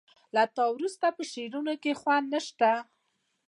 له 0.35 0.43
تا 0.55 0.63
وروسته 0.75 1.05
په 1.17 1.23
شعرونو 1.31 1.73
کې 1.83 1.91
خوند 1.99 2.25
نه 2.33 2.39
شته 2.47 2.71